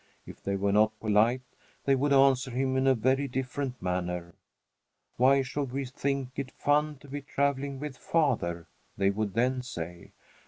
If 0.25 0.41
they 0.41 0.55
were 0.55 0.71
not 0.71 0.99
polite, 0.99 1.43
they 1.85 1.93
would 1.93 2.11
answer 2.11 2.49
him 2.49 2.75
in 2.75 2.87
a 2.87 2.95
very 2.95 3.27
different 3.27 3.79
manner. 3.79 4.33
"Why 5.17 5.43
should 5.43 5.71
we 5.71 5.85
think 5.85 6.39
it 6.39 6.49
fun 6.49 6.97
to 7.01 7.07
be 7.07 7.21
travelling 7.21 7.79
with 7.79 7.97
father?" 7.97 8.67
they 8.97 9.11
would 9.11 9.35
then 9.35 9.61
say. 9.61 10.13